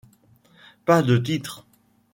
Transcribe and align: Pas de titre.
Pas 0.83 1.03
de 1.03 1.15
titre. 1.15 1.67